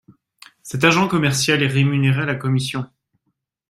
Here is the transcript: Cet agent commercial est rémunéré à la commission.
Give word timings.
Cet 0.63 0.83
agent 0.83 1.07
commercial 1.09 1.61
est 1.61 1.67
rémunéré 1.67 2.23
à 2.23 2.25
la 2.25 2.33
commission. 2.33 2.89